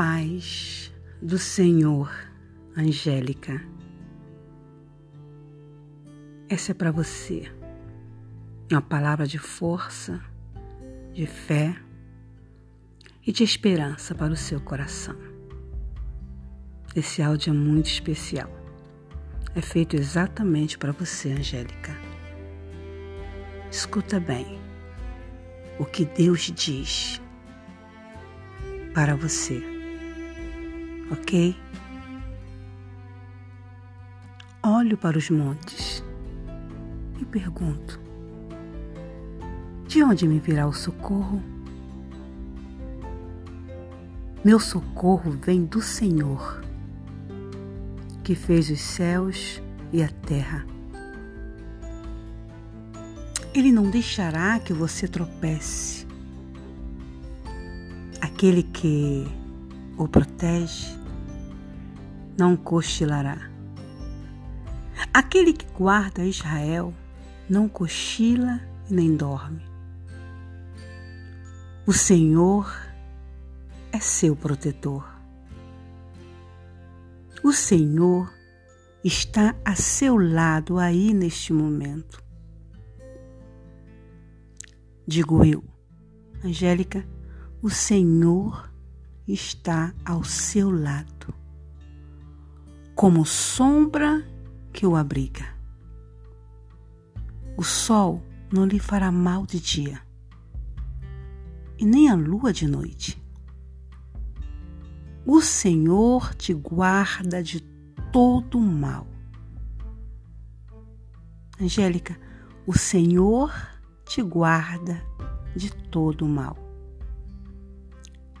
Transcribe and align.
paz 0.00 0.90
do 1.20 1.38
Senhor, 1.38 2.10
Angélica. 2.74 3.62
Essa 6.48 6.70
é 6.70 6.74
para 6.74 6.90
você. 6.90 7.52
Uma 8.72 8.80
palavra 8.80 9.26
de 9.26 9.38
força, 9.38 10.18
de 11.12 11.26
fé 11.26 11.76
e 13.26 13.30
de 13.30 13.44
esperança 13.44 14.14
para 14.14 14.32
o 14.32 14.36
seu 14.36 14.58
coração. 14.58 15.18
Esse 16.96 17.20
áudio 17.20 17.50
é 17.50 17.54
muito 17.54 17.90
especial. 17.90 18.48
É 19.54 19.60
feito 19.60 19.96
exatamente 19.96 20.78
para 20.78 20.92
você, 20.92 21.30
Angélica. 21.30 21.94
Escuta 23.70 24.18
bem 24.18 24.58
o 25.78 25.84
que 25.84 26.06
Deus 26.06 26.50
diz 26.56 27.20
para 28.94 29.14
você, 29.14 29.69
ok? 31.10 31.56
Olho 34.62 34.96
para 34.96 35.18
os 35.18 35.30
montes 35.30 36.04
e 37.20 37.24
pergunto: 37.24 38.00
de 39.88 40.02
onde 40.02 40.26
me 40.26 40.38
virá 40.38 40.66
o 40.66 40.72
socorro? 40.72 41.42
Meu 44.44 44.58
socorro 44.58 45.32
vem 45.32 45.64
do 45.64 45.82
Senhor, 45.82 46.64
que 48.24 48.34
fez 48.34 48.70
os 48.70 48.80
céus 48.80 49.62
e 49.92 50.02
a 50.02 50.08
terra. 50.08 50.66
Ele 53.52 53.72
não 53.72 53.90
deixará 53.90 54.58
que 54.60 54.72
você 54.72 55.08
tropece 55.08 56.00
Aquele 58.40 58.62
que 58.62 59.26
o 59.96 60.06
protege 60.06 60.98
não 62.40 62.56
cochilará. 62.56 63.50
Aquele 65.12 65.52
que 65.52 65.66
guarda 65.76 66.24
Israel 66.24 66.94
não 67.50 67.68
cochila 67.68 68.58
nem 68.88 69.14
dorme. 69.14 69.62
O 71.86 71.92
Senhor 71.92 72.74
é 73.92 74.00
seu 74.00 74.34
protetor. 74.34 75.06
O 77.44 77.52
Senhor 77.52 78.32
está 79.04 79.54
a 79.62 79.74
seu 79.74 80.16
lado 80.16 80.78
aí 80.78 81.12
neste 81.12 81.52
momento. 81.52 82.24
Digo 85.06 85.44
eu, 85.44 85.62
Angélica, 86.42 87.06
o 87.60 87.68
Senhor 87.68 88.72
está 89.28 89.92
ao 90.06 90.24
seu 90.24 90.70
lado, 90.70 91.34
como 93.00 93.24
sombra 93.24 94.22
que 94.74 94.86
o 94.86 94.94
abriga. 94.94 95.56
O 97.56 97.62
sol 97.62 98.22
não 98.52 98.66
lhe 98.66 98.78
fará 98.78 99.10
mal 99.10 99.46
de 99.46 99.58
dia, 99.58 100.02
e 101.78 101.86
nem 101.86 102.10
a 102.10 102.14
lua 102.14 102.52
de 102.52 102.66
noite. 102.66 103.18
O 105.24 105.40
Senhor 105.40 106.34
te 106.34 106.52
guarda 106.52 107.42
de 107.42 107.62
todo 108.12 108.60
mal. 108.60 109.06
Angélica, 111.58 112.20
o 112.66 112.76
Senhor 112.76 113.50
te 114.04 114.20
guarda 114.20 115.02
de 115.56 115.72
todo 115.72 116.28
mal 116.28 116.54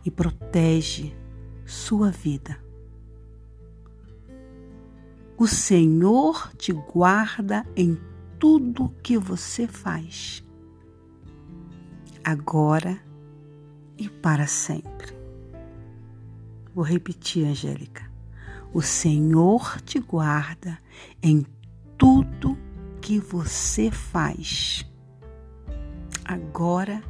e 0.04 0.10
protege 0.10 1.16
sua 1.64 2.10
vida. 2.10 2.69
O 5.40 5.46
Senhor 5.46 6.54
te 6.54 6.70
guarda 6.70 7.66
em 7.74 7.98
tudo 8.38 8.94
que 9.02 9.16
você 9.16 9.66
faz, 9.66 10.44
agora 12.22 13.02
e 13.96 14.06
para 14.06 14.46
sempre. 14.46 15.16
Vou 16.74 16.84
repetir, 16.84 17.46
Angélica. 17.46 18.02
O 18.70 18.82
Senhor 18.82 19.80
te 19.80 19.98
guarda 19.98 20.78
em 21.22 21.46
tudo 21.96 22.58
que 23.00 23.18
você 23.18 23.90
faz, 23.90 24.86
agora 26.22 27.02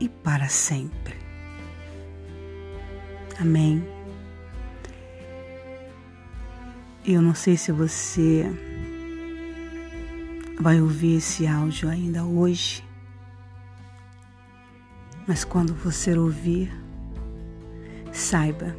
e 0.00 0.08
para 0.08 0.48
sempre. 0.48 1.18
Amém. 3.38 3.93
Eu 7.06 7.20
não 7.20 7.34
sei 7.34 7.54
se 7.54 7.70
você 7.70 8.46
vai 10.58 10.80
ouvir 10.80 11.16
esse 11.16 11.46
áudio 11.46 11.90
ainda 11.90 12.24
hoje, 12.24 12.82
mas 15.28 15.44
quando 15.44 15.74
você 15.74 16.16
ouvir, 16.16 16.72
saiba 18.10 18.74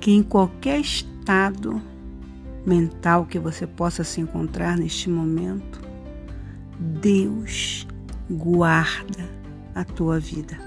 que 0.00 0.10
em 0.10 0.24
qualquer 0.24 0.80
estado 0.80 1.80
mental 2.66 3.26
que 3.26 3.38
você 3.38 3.64
possa 3.64 4.02
se 4.02 4.20
encontrar 4.20 4.76
neste 4.76 5.08
momento, 5.08 5.80
Deus 6.80 7.86
guarda 8.28 9.30
a 9.72 9.84
tua 9.84 10.18
vida. 10.18 10.58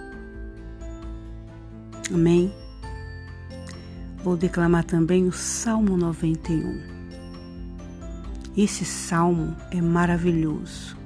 Amém? 2.09 2.53
Vou 4.27 4.35
declamar 4.35 4.83
também 4.83 5.25
o 5.25 5.31
Salmo 5.31 5.95
91. 5.95 6.83
Esse 8.57 8.83
salmo 8.83 9.55
é 9.71 9.79
maravilhoso, 9.79 10.97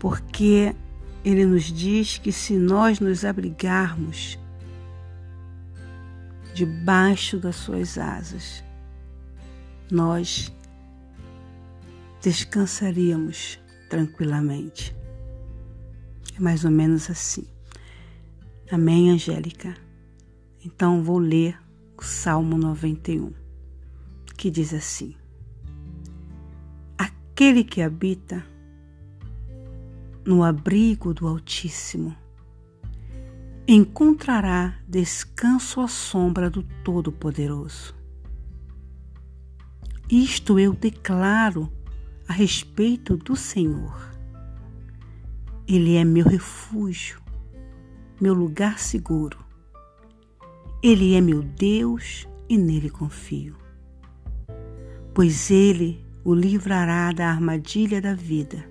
porque 0.00 0.74
ele 1.22 1.44
nos 1.44 1.64
diz 1.64 2.16
que 2.16 2.32
se 2.32 2.56
nós 2.56 2.98
nos 2.98 3.26
abrigarmos 3.26 4.38
debaixo 6.54 7.38
das 7.38 7.56
suas 7.56 7.98
asas, 7.98 8.64
nós 9.90 10.50
descansaríamos 12.22 13.60
tranquilamente. 13.90 14.96
É 16.34 16.40
mais 16.40 16.64
ou 16.64 16.70
menos 16.70 17.10
assim. 17.10 17.46
Amém, 18.72 19.10
Angélica? 19.10 19.84
Então 20.66 21.00
vou 21.00 21.18
ler 21.18 21.56
o 21.96 22.02
Salmo 22.02 22.58
91, 22.58 23.32
que 24.36 24.50
diz 24.50 24.74
assim: 24.74 25.14
Aquele 26.98 27.62
que 27.62 27.80
habita 27.80 28.44
no 30.24 30.42
abrigo 30.42 31.14
do 31.14 31.28
Altíssimo 31.28 32.16
encontrará 33.68 34.76
descanso 34.88 35.80
à 35.80 35.86
sombra 35.86 36.50
do 36.50 36.64
Todo-Poderoso. 36.82 37.94
Isto 40.10 40.58
eu 40.58 40.72
declaro 40.72 41.72
a 42.26 42.32
respeito 42.32 43.16
do 43.16 43.36
Senhor. 43.36 43.96
Ele 45.68 45.94
é 45.94 46.04
meu 46.04 46.26
refúgio, 46.26 47.22
meu 48.20 48.34
lugar 48.34 48.80
seguro 48.80 49.45
ele 50.88 51.16
é 51.16 51.20
meu 51.20 51.42
Deus 51.42 52.28
e 52.48 52.56
nele 52.56 52.88
confio. 52.88 53.56
Pois 55.12 55.50
ele 55.50 56.06
o 56.22 56.32
livrará 56.32 57.10
da 57.10 57.28
armadilha 57.28 58.00
da 58.00 58.14
vida 58.14 58.64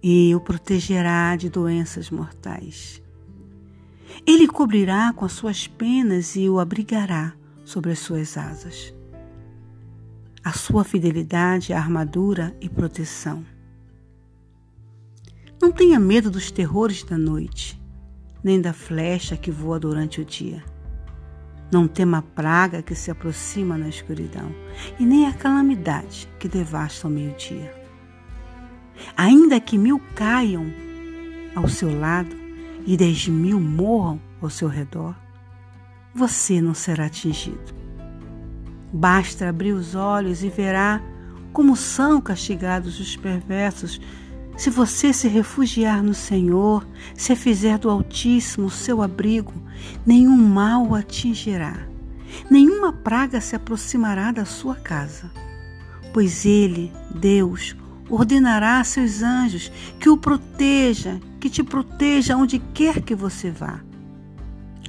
e 0.00 0.32
o 0.36 0.40
protegerá 0.40 1.34
de 1.34 1.50
doenças 1.50 2.08
mortais. 2.08 3.02
Ele 4.24 4.46
cobrirá 4.46 5.12
com 5.12 5.24
as 5.24 5.32
suas 5.32 5.66
penas 5.66 6.36
e 6.36 6.48
o 6.48 6.60
abrigará 6.60 7.34
sobre 7.64 7.90
as 7.90 7.98
suas 7.98 8.38
asas. 8.38 8.94
A 10.44 10.52
sua 10.52 10.84
fidelidade 10.84 11.72
é 11.72 11.76
armadura 11.76 12.56
e 12.60 12.68
proteção. 12.68 13.44
Não 15.60 15.72
tenha 15.72 15.98
medo 15.98 16.30
dos 16.30 16.52
terrores 16.52 17.02
da 17.02 17.18
noite 17.18 17.77
nem 18.48 18.62
da 18.62 18.72
flecha 18.72 19.36
que 19.36 19.50
voa 19.50 19.78
durante 19.78 20.22
o 20.22 20.24
dia. 20.24 20.64
Não 21.70 21.86
tema 21.86 22.18
a 22.18 22.22
praga 22.22 22.80
que 22.80 22.94
se 22.94 23.10
aproxima 23.10 23.76
na 23.76 23.90
escuridão, 23.90 24.50
e 24.98 25.04
nem 25.04 25.26
a 25.26 25.34
calamidade 25.34 26.26
que 26.40 26.48
devasta 26.48 27.06
ao 27.06 27.12
meio-dia. 27.12 27.70
Ainda 29.14 29.60
que 29.60 29.76
mil 29.76 30.00
caiam 30.14 30.64
ao 31.54 31.68
seu 31.68 32.00
lado 32.00 32.34
e 32.86 32.96
dez 32.96 33.28
mil 33.28 33.60
morram 33.60 34.18
ao 34.40 34.48
seu 34.48 34.66
redor, 34.66 35.14
você 36.14 36.58
não 36.58 36.72
será 36.72 37.04
atingido. 37.04 37.74
Basta 38.90 39.46
abrir 39.46 39.72
os 39.72 39.94
olhos 39.94 40.42
e 40.42 40.48
verá 40.48 41.02
como 41.52 41.76
são 41.76 42.18
castigados 42.18 42.98
os 42.98 43.14
perversos 43.14 44.00
Se 44.58 44.70
você 44.70 45.12
se 45.12 45.28
refugiar 45.28 46.02
no 46.02 46.12
Senhor, 46.12 46.84
se 47.14 47.36
fizer 47.36 47.78
do 47.78 47.88
Altíssimo 47.88 48.68
seu 48.68 49.00
abrigo, 49.00 49.54
nenhum 50.04 50.36
mal 50.36 50.84
o 50.84 50.96
atingirá, 50.96 51.86
nenhuma 52.50 52.92
praga 52.92 53.40
se 53.40 53.54
aproximará 53.54 54.32
da 54.32 54.44
sua 54.44 54.74
casa. 54.74 55.30
Pois 56.12 56.44
Ele, 56.44 56.92
Deus, 57.14 57.76
ordenará 58.10 58.80
a 58.80 58.84
seus 58.84 59.22
anjos 59.22 59.70
que 60.00 60.10
o 60.10 60.16
proteja, 60.16 61.20
que 61.38 61.48
te 61.48 61.62
proteja 61.62 62.36
onde 62.36 62.58
quer 62.58 63.00
que 63.00 63.14
você 63.14 63.52
vá. 63.52 63.78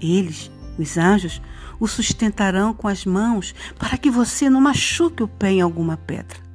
Eles, 0.02 0.50
os 0.80 0.98
anjos, 0.98 1.40
o 1.80 1.88
sustentarão 1.88 2.74
com 2.74 2.88
as 2.88 3.06
mãos 3.06 3.54
para 3.78 4.00
que 4.00 4.10
você 4.10 4.50
não 4.50 4.62
machuque 4.62 5.22
o 5.22 5.28
pé 5.28 5.52
em 5.52 5.62
alguma 5.62 5.96
pedra. 5.96 6.49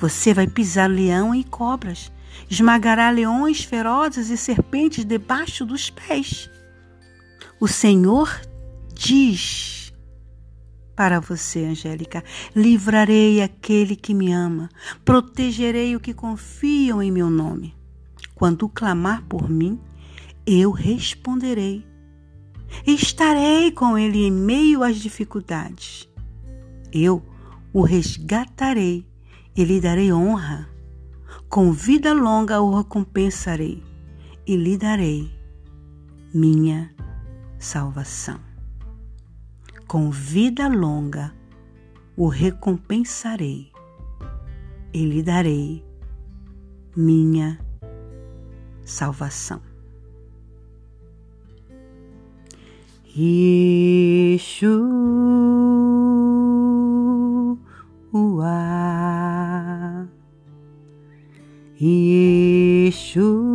Você 0.00 0.32
vai 0.32 0.46
pisar 0.46 0.88
leão 0.88 1.34
e 1.34 1.42
cobras, 1.42 2.12
esmagará 2.48 3.10
leões 3.10 3.64
ferozes 3.64 4.30
e 4.30 4.36
serpentes 4.36 5.04
debaixo 5.04 5.66
dos 5.66 5.90
pés. 5.90 6.48
O 7.60 7.66
Senhor 7.66 8.40
diz 8.94 9.92
para 10.94 11.18
você, 11.18 11.64
Angélica: 11.64 12.22
livrarei 12.54 13.42
aquele 13.42 13.96
que 13.96 14.14
me 14.14 14.32
ama, 14.32 14.68
protegerei 15.04 15.96
o 15.96 16.00
que 16.00 16.14
confiam 16.14 17.02
em 17.02 17.10
meu 17.10 17.28
nome. 17.28 17.74
Quando 18.34 18.68
clamar 18.68 19.24
por 19.28 19.50
mim, 19.50 19.80
eu 20.46 20.70
responderei. 20.70 21.84
Estarei 22.86 23.72
com 23.72 23.98
ele 23.98 24.24
em 24.24 24.30
meio 24.30 24.84
às 24.84 24.96
dificuldades. 24.96 26.08
Eu 26.92 27.22
o 27.72 27.82
resgatarei 27.82 29.04
e 29.58 29.64
lhe 29.64 29.80
darei 29.80 30.12
honra. 30.12 30.68
Com 31.48 31.72
vida 31.72 32.12
longa 32.12 32.60
o 32.60 32.76
recompensarei 32.76 33.82
e 34.46 34.56
lhe 34.56 34.78
darei 34.78 35.28
minha 36.32 36.94
salvação. 37.58 38.38
Com 39.88 40.12
vida 40.12 40.68
longa 40.68 41.34
o 42.16 42.28
recompensarei 42.28 43.72
e 44.94 45.04
lhe 45.04 45.24
darei 45.24 45.84
minha 46.96 47.58
salvação. 48.84 49.60
Yeshua, 53.16 54.97
Yeshua, 63.08 63.47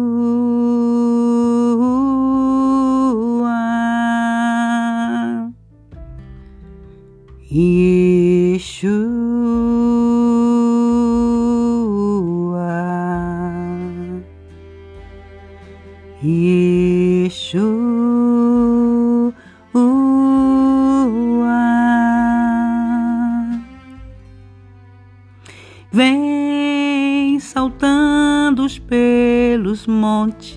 montes 30.23 30.55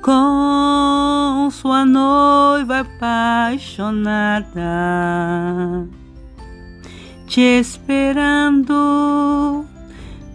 com 0.03 1.49
sua 1.53 1.85
noiva 1.85 2.81
apaixonada 2.81 4.59
te 7.27 7.43
esperando 7.61 8.75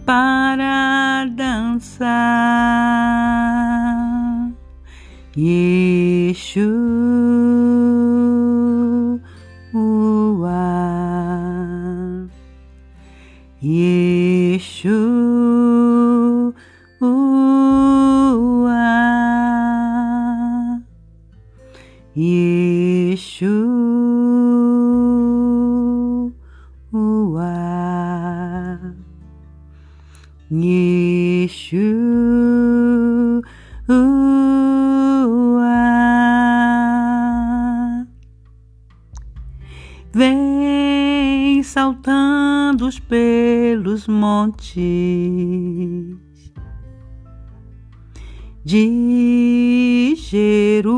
para 0.06 1.26
dançar. 1.34 2.14
Yeshua, 5.36 6.93
Yeshua, 22.16 23.50
Yeshua. 30.48 30.84
Vem 40.12 41.64
saltando 41.64 42.88
pelos 43.08 44.06
montes 44.06 44.72
de 48.64 50.14
Jerusalém. 50.16 50.94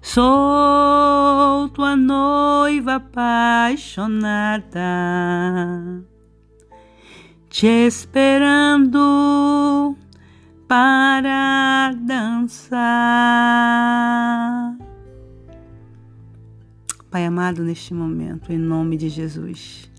Sou 0.00 1.68
tua 1.68 1.94
noiva 1.96 2.94
apaixonada, 2.94 4.80
te 7.50 7.66
esperando 7.66 8.98
para 10.66 11.92
dançar. 12.06 12.80
Pai 17.10 17.26
amado, 17.26 17.62
neste 17.62 17.92
momento, 17.92 18.50
em 18.50 18.58
nome 18.58 18.96
de 18.96 19.10
Jesus, 19.10 19.89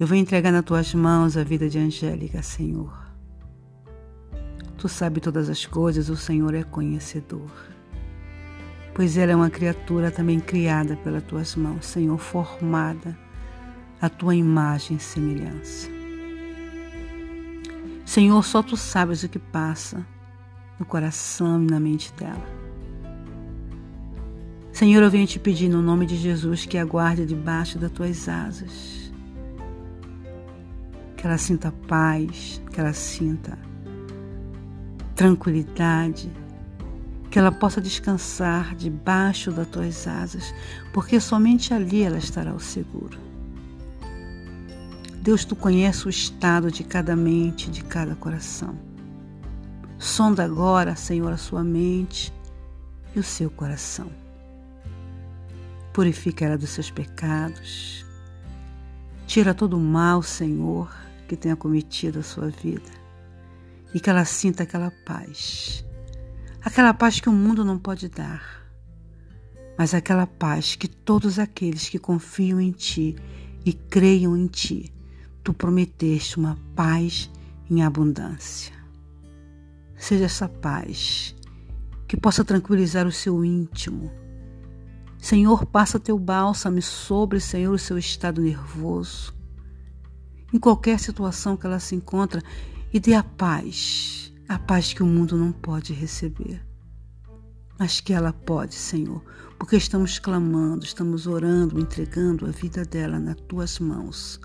eu 0.00 0.06
vou 0.06 0.16
entregar 0.16 0.50
nas 0.50 0.64
tuas 0.64 0.92
mãos 0.92 1.36
a 1.36 1.44
vida 1.44 1.68
de 1.68 1.78
Angélica, 1.78 2.42
Senhor. 2.42 2.92
Tu 4.76 4.88
sabe 4.88 5.20
todas 5.20 5.48
as 5.48 5.64
coisas, 5.64 6.08
o 6.08 6.16
Senhor 6.16 6.54
é 6.54 6.64
conhecedor 6.64 7.70
pois 9.00 9.16
ela 9.16 9.32
é 9.32 9.36
uma 9.36 9.48
criatura 9.48 10.10
também 10.10 10.38
criada 10.38 10.96
pelas 10.96 11.22
tuas 11.22 11.56
mãos, 11.56 11.86
Senhor, 11.86 12.18
formada 12.18 13.16
à 13.98 14.10
tua 14.10 14.34
imagem 14.34 14.98
e 14.98 15.00
semelhança. 15.00 15.88
Senhor, 18.04 18.44
só 18.44 18.62
tu 18.62 18.76
sabes 18.76 19.22
o 19.22 19.28
que 19.28 19.38
passa 19.38 20.04
no 20.78 20.84
coração 20.84 21.62
e 21.62 21.70
na 21.70 21.78
mente 21.78 22.12
dela. 22.12 22.44
Senhor, 24.70 25.02
eu 25.02 25.10
venho 25.10 25.26
te 25.26 25.38
pedir 25.38 25.68
no 25.68 25.80
nome 25.80 26.06
de 26.06 26.16
Jesus 26.16 26.66
que 26.66 26.78
aguarde 26.78 27.24
debaixo 27.24 27.78
das 27.78 27.90
tuas 27.90 28.28
asas. 28.28 29.09
Que 31.20 31.26
ela 31.26 31.36
sinta 31.36 31.70
paz, 31.86 32.62
que 32.72 32.80
ela 32.80 32.94
sinta 32.94 33.58
tranquilidade, 35.14 36.32
que 37.30 37.38
ela 37.38 37.52
possa 37.52 37.78
descansar 37.78 38.74
debaixo 38.74 39.52
das 39.52 39.68
tuas 39.68 40.08
asas, 40.08 40.54
porque 40.94 41.20
somente 41.20 41.74
ali 41.74 42.04
ela 42.04 42.16
estará 42.16 42.52
ao 42.52 42.58
seguro. 42.58 43.18
Deus, 45.20 45.44
tu 45.44 45.54
conheces 45.54 46.06
o 46.06 46.08
estado 46.08 46.70
de 46.70 46.82
cada 46.82 47.14
mente, 47.14 47.70
de 47.70 47.84
cada 47.84 48.14
coração. 48.14 48.74
Sonda 49.98 50.42
agora, 50.42 50.96
Senhor, 50.96 51.30
a 51.30 51.36
sua 51.36 51.62
mente 51.62 52.32
e 53.14 53.20
o 53.20 53.22
seu 53.22 53.50
coração. 53.50 54.10
Purifica 55.92 56.46
ela 56.46 56.56
dos 56.56 56.70
seus 56.70 56.90
pecados. 56.90 58.06
Tira 59.26 59.52
todo 59.52 59.76
o 59.76 59.80
mal, 59.80 60.22
Senhor, 60.22 60.90
que 61.30 61.36
tenha 61.36 61.56
cometido 61.56 62.18
a 62.18 62.22
sua 62.22 62.48
vida. 62.48 62.90
E 63.94 64.00
que 64.00 64.10
ela 64.10 64.24
sinta 64.24 64.64
aquela 64.64 64.90
paz 65.04 65.84
aquela 66.62 66.92
paz 66.92 67.20
que 67.20 67.28
o 67.28 67.32
mundo 67.32 67.64
não 67.64 67.78
pode 67.78 68.08
dar, 68.08 68.66
mas 69.78 69.94
aquela 69.94 70.26
paz 70.26 70.76
que 70.76 70.86
todos 70.86 71.38
aqueles 71.38 71.88
que 71.88 71.98
confiam 71.98 72.60
em 72.60 72.70
Ti 72.70 73.16
e 73.64 73.72
creiam 73.72 74.36
em 74.36 74.46
Ti, 74.46 74.92
tu 75.42 75.54
prometeste 75.54 76.36
uma 76.36 76.58
paz 76.74 77.30
em 77.70 77.82
abundância. 77.82 78.74
Seja 79.96 80.26
essa 80.26 80.48
paz 80.48 81.34
que 82.06 82.16
possa 82.16 82.44
tranquilizar 82.44 83.06
o 83.06 83.12
seu 83.12 83.44
íntimo. 83.44 84.10
Senhor, 85.18 85.66
passa 85.66 86.00
teu 86.00 86.18
bálsamo 86.18 86.80
sobre, 86.80 87.40
Senhor, 87.40 87.72
o 87.72 87.78
seu 87.78 87.98
estado 87.98 88.40
nervoso. 88.40 89.34
Em 90.52 90.58
qualquer 90.58 90.98
situação 90.98 91.56
que 91.56 91.66
ela 91.66 91.78
se 91.78 91.94
encontra, 91.94 92.42
e 92.92 92.98
dê 92.98 93.14
a 93.14 93.22
paz, 93.22 94.32
a 94.48 94.58
paz 94.58 94.92
que 94.92 95.02
o 95.02 95.06
mundo 95.06 95.36
não 95.36 95.52
pode 95.52 95.92
receber. 95.92 96.60
Mas 97.78 98.00
que 98.00 98.12
ela 98.12 98.32
pode, 98.32 98.74
Senhor, 98.74 99.22
porque 99.58 99.76
estamos 99.76 100.18
clamando, 100.18 100.84
estamos 100.84 101.26
orando, 101.26 101.78
entregando 101.78 102.46
a 102.46 102.50
vida 102.50 102.84
dela 102.84 103.18
nas 103.18 103.36
tuas 103.42 103.78
mãos, 103.78 104.40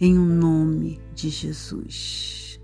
em 0.00 0.16
o 0.16 0.22
um 0.22 0.26
nome 0.26 1.00
de 1.14 1.28
Jesus. 1.28 2.60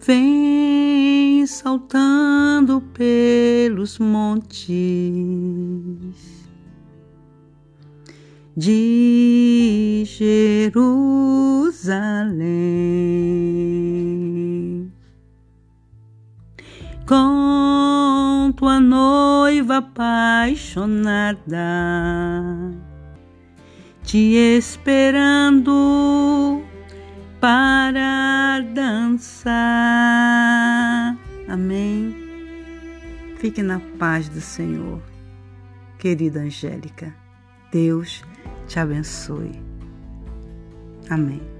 Vem 0.00 1.46
saltando 1.46 2.80
pelos 2.92 3.98
montes 3.98 4.66
de 8.56 9.17
Jerusalém. 10.18 10.82
Com 17.06 18.52
tua 18.56 18.80
noiva 18.80 19.76
apaixonada, 19.76 21.38
te 24.02 24.34
esperando 24.58 25.70
para 27.40 28.58
dançar. 28.74 29.54
Amém. 31.48 32.16
Fique 33.36 33.62
na 33.62 33.78
paz 34.00 34.28
do 34.28 34.40
Senhor, 34.40 35.00
querida 35.96 36.40
Angélica. 36.40 37.14
Deus 37.70 38.24
te 38.66 38.80
abençoe. 38.80 39.77
Amém. 41.10 41.57